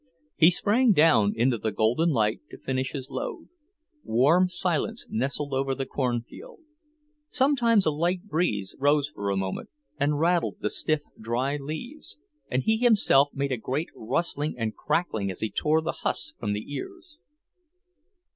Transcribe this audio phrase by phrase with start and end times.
[0.35, 3.49] He sprang down into the gold light to finish his load.
[4.03, 6.61] Warm silence nestled over the cornfield.
[7.29, 9.69] Sometimes a light breeze rose for a moment
[9.99, 12.17] and rattled the stiff, dry leaves,
[12.49, 16.53] and he himself made a great rustling and crackling as he tore the husks from
[16.53, 17.19] the ears.